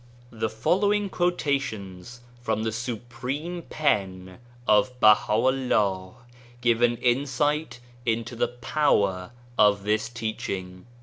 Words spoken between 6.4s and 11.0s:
give an insight into the power of this teaching.